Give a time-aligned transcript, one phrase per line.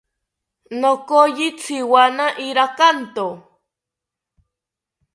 [0.81, 3.27] Nokoyi tziwana irakanto